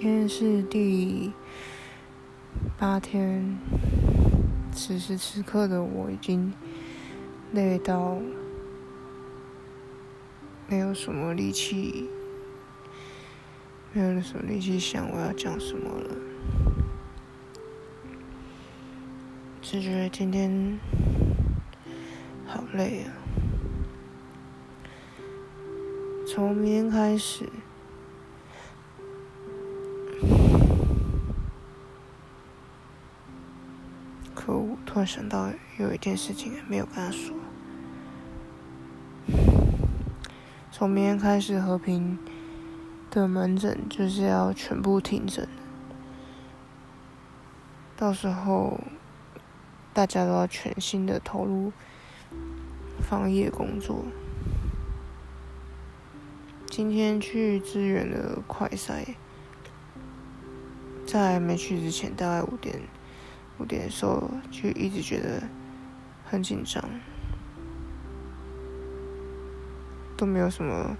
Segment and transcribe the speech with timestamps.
[0.00, 1.32] 今天是第
[2.78, 3.58] 八天，
[4.70, 6.54] 此时此刻的我已经
[7.50, 8.16] 累到
[10.68, 12.08] 没有什么力气，
[13.92, 16.16] 没有什么力气想我要讲什么了，
[19.60, 20.78] 只觉得今天
[22.46, 23.10] 好累啊！
[26.24, 27.48] 从明天开始。
[34.98, 37.32] 突然想到有一件事情没有跟他说。
[40.72, 42.18] 从明天开始，和平
[43.08, 45.46] 的门诊就是要全部停诊。
[47.96, 48.80] 到时候
[49.94, 51.72] 大家都要全心的投入
[53.00, 54.04] 防疫工作。
[56.66, 59.14] 今天去支援了快筛，
[61.06, 62.80] 在没去之前，大概五点。
[63.58, 65.42] 五点的时候就一直觉得
[66.24, 66.82] 很紧张，
[70.16, 70.96] 都没有什么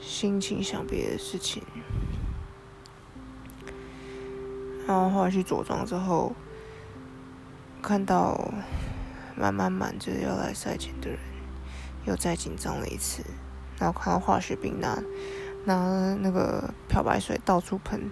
[0.00, 1.62] 心情想别的事情。
[4.86, 6.34] 然后后来去着装之后，
[7.80, 8.52] 看到
[9.36, 11.18] 满满满着要来赛前的人，
[12.04, 13.22] 又再紧张了一次。
[13.78, 15.02] 然后看到化学兵拿
[15.64, 18.10] 拿那个漂白水到处喷。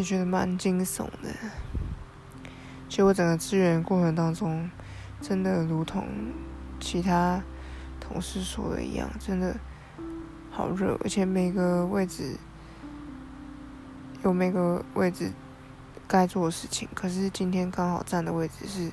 [0.00, 1.28] 也觉得蛮惊悚的。
[2.88, 4.70] 其实我整个支援过程当中，
[5.20, 6.08] 真的如同
[6.80, 7.42] 其他
[8.00, 9.54] 同事说的一样，真的
[10.50, 12.38] 好热，而且每个位置
[14.24, 15.30] 有每个位置
[16.08, 16.88] 该做的事情。
[16.94, 18.90] 可是今天刚好站的位置是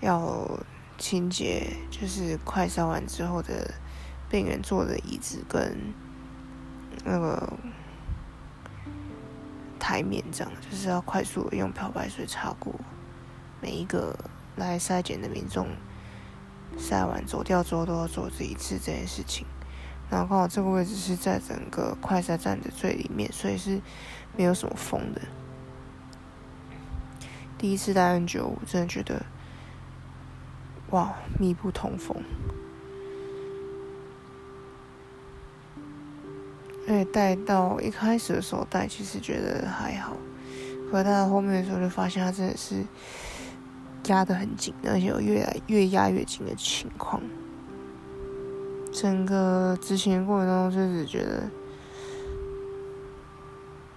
[0.00, 0.58] 要
[0.96, 3.74] 清洁，就是快烧完之后的
[4.30, 5.76] 病人坐的椅子跟
[7.04, 7.52] 那个。
[9.78, 12.74] 台面这样，就是要快速的用漂白水擦过
[13.60, 14.16] 每一个
[14.56, 15.68] 来筛检的民众，
[16.76, 19.46] 筛完走掉之后都要做这一次这件事情。
[20.10, 23.80] 然后刚好这个位置是在整个快筛站的最里面，所以是
[24.36, 25.20] 没有什么风的。
[27.58, 29.26] 第一次戴 N 九五，真的觉得
[30.90, 32.22] 哇，密不通风。
[36.88, 40.16] 因为戴到一开始的时候带，其实觉得还好，
[40.90, 42.82] 可到后面的时候就发现它真的是
[44.06, 47.20] 压得很紧，而且有越来越压越紧的情况。
[48.90, 51.50] 整个执行的过程当中，就只觉得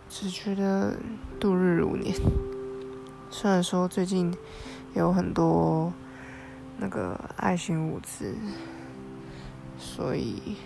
[0.09, 0.97] 只觉得
[1.39, 2.13] 度日如年。
[3.29, 4.35] 虽然说最近
[4.95, 5.93] 有很多
[6.77, 8.35] 那个爱心物资，
[9.79, 10.57] 所以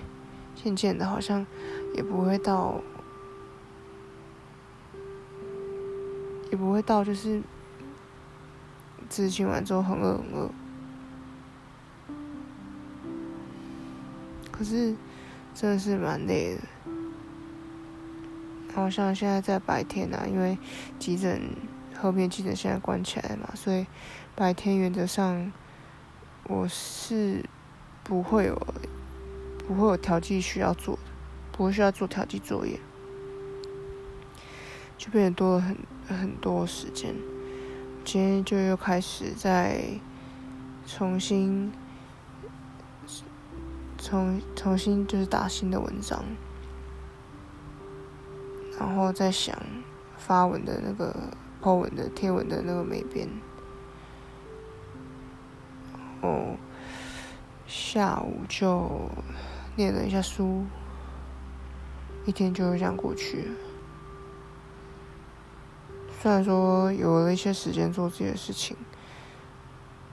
[0.56, 1.46] 渐渐的好像。
[1.96, 2.82] 也不会到，
[6.52, 7.42] 也不会到，就是
[9.10, 10.50] 执行完之后很饿很饿。
[14.52, 14.94] 可是
[15.54, 16.62] 真的是蛮累的。
[18.74, 20.58] 然后像现在在白天啊，因为
[21.00, 21.42] 急诊
[21.98, 23.88] 后面急诊现在关起来嘛，所以
[24.36, 25.50] 白天原则上
[26.44, 27.46] 我是
[28.04, 28.68] 不会有
[29.66, 31.15] 不会有调剂需要做的。
[31.58, 32.78] 不会需要做调剂作业，
[34.98, 37.16] 就变得多了很很多时间。
[38.04, 39.86] 今天就又开始在
[40.86, 41.72] 重新
[43.98, 46.26] 重重新就是打新的文章，
[48.78, 49.58] 然后再想
[50.18, 51.16] 发文的那个
[51.62, 53.30] po 文的贴文的那个美编，
[56.20, 56.58] 哦
[57.66, 59.10] 下午就
[59.78, 60.66] 念了一下书。
[62.26, 63.52] 一天就这样过去。
[66.20, 68.76] 虽然说有了一些时间做这些事情，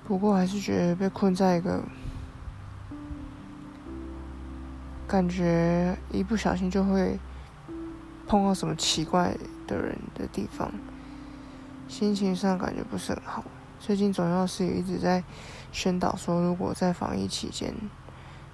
[0.05, 1.82] 不过还是觉得被困在一个
[5.09, 7.19] 感觉一不小心就会
[8.26, 9.35] 碰到什么奇怪
[9.67, 10.70] 的人的地方，
[11.88, 13.43] 心情上感觉不是很好。
[13.81, 15.25] 最近总要是也一直在
[15.73, 17.75] 宣导说，如果在防疫期间。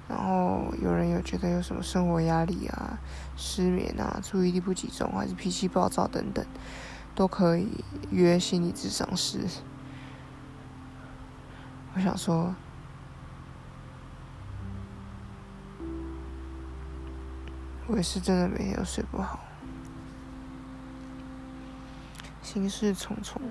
[0.09, 2.99] 然后有人有觉得有什么生活压力啊、
[3.37, 6.45] 失眠啊、注意力不集中，还是脾气暴躁等等，
[7.15, 9.41] 都可以约心理咨商师。
[11.95, 12.55] 我想说，
[17.87, 19.41] 我也是真的每天都睡不好，
[22.43, 23.43] 心事重重。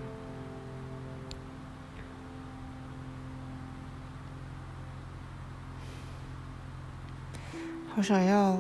[7.98, 8.56] 我想要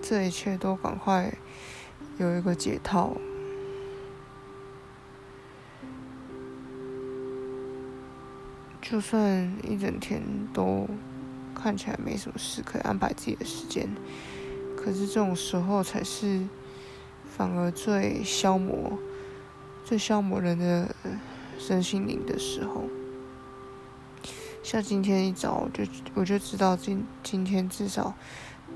[0.00, 1.30] 这一切都赶快
[2.16, 3.12] 有一个解套。
[8.80, 10.22] 就算一整天
[10.54, 10.88] 都
[11.54, 13.86] 看起来没什么事，可以安排自己的时间，
[14.74, 16.46] 可是这种时候才是
[17.36, 18.98] 反而最消磨、
[19.84, 20.94] 最消磨人的
[21.58, 22.84] 身心灵的时候。
[24.62, 25.84] 像今天一早，我就
[26.14, 28.14] 我就知道今今天至少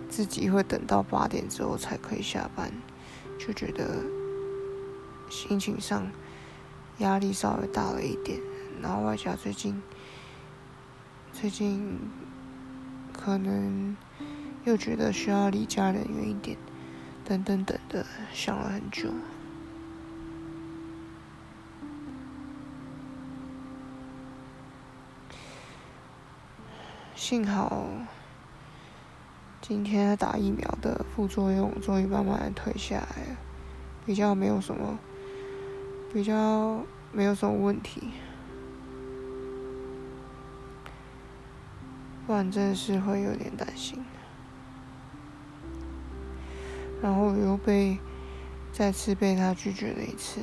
[0.09, 2.73] 自己会等到八点之后才可以下班，
[3.39, 4.03] 就觉得
[5.31, 6.11] 心情上
[6.99, 8.41] 压力稍微大了一点，
[8.81, 9.81] 然后外加最近。
[11.33, 11.99] 最近
[13.13, 13.97] 可能
[14.65, 16.57] 又觉得需要离家人远一点，
[17.25, 19.11] 等等等的，想了很久。
[27.15, 27.87] 幸好
[29.69, 33.37] 今天打疫苗的副作用终于慢慢退下来了，
[34.07, 34.99] 比较没有什么，
[36.11, 36.83] 比较
[37.13, 38.13] 没有什么问题。
[42.27, 44.03] 不然真的是会有点担心，
[47.03, 47.99] 然后我又被
[48.73, 50.41] 再次被他拒绝了一次，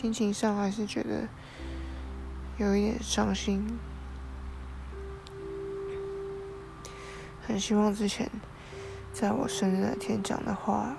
[0.00, 1.28] 心情上还是觉得
[2.56, 3.78] 有一点伤心，
[7.46, 8.30] 很希望之前
[9.12, 10.96] 在我生日那天讲的话。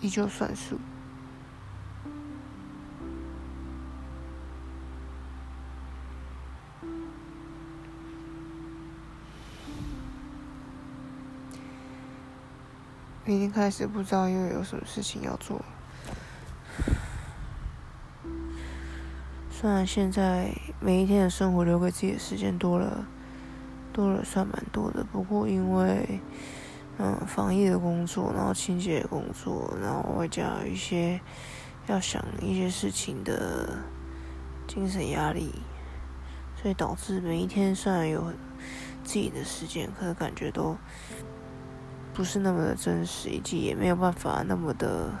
[0.00, 0.76] 依旧算数。
[13.24, 15.64] 明天开始不知道又有什么事情要做。
[19.60, 23.04] 虽然现在每一天的生活留给自己的时间多了，
[23.92, 26.20] 多了算蛮多的，不过因为。
[27.00, 31.20] 嗯，防疫的工作，然后清洁的工作，然后外加一些
[31.86, 33.78] 要想一些事情的
[34.66, 35.52] 精神压力，
[36.60, 38.32] 所以导致每一天虽然有
[39.04, 40.76] 自己的时间，可是感觉都
[42.12, 45.12] 不是那么的真实，以及也没有办法那么的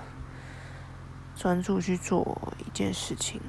[1.36, 3.40] 专注去做一件事情，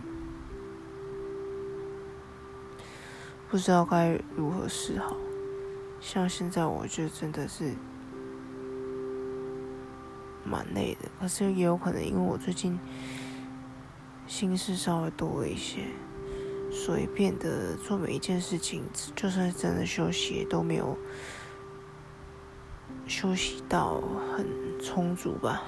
[3.50, 5.16] 不知道该如何是好。
[6.00, 7.74] 像现在，我就真的是。
[10.46, 12.80] 蛮累的，可是也有可能因为我最近
[14.26, 15.84] 心事稍微多了一些，
[16.72, 18.84] 所以变得做每一件事情，
[19.16, 20.98] 就算真的休息都没有
[23.06, 24.02] 休息到
[24.36, 24.48] 很
[24.82, 25.62] 充足吧。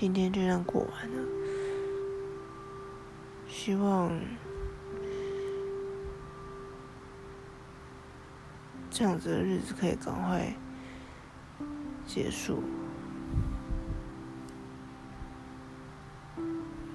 [0.00, 1.28] 今天就这样过完了，
[3.46, 4.10] 希望。
[8.90, 10.54] 这样子的日子可以赶快
[12.06, 12.62] 结束，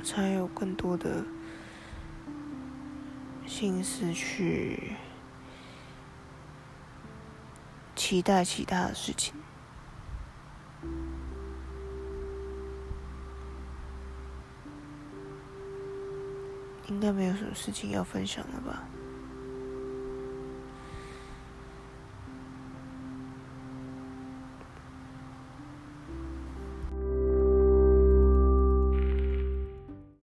[0.04, 1.24] 才有更多的
[3.46, 4.94] 心思去
[7.96, 9.36] 期待其他的事情。
[16.88, 18.84] 应该没有什么事情要分享了吧？